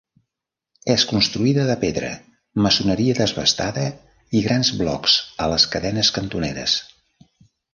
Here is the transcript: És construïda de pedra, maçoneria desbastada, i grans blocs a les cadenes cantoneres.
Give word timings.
És 0.93 1.03
construïda 1.09 1.65
de 1.71 1.75
pedra, 1.83 2.09
maçoneria 2.67 3.17
desbastada, 3.19 3.85
i 4.41 4.41
grans 4.49 4.73
blocs 4.81 5.19
a 5.47 5.51
les 5.55 5.71
cadenes 5.77 6.11
cantoneres. 6.17 6.79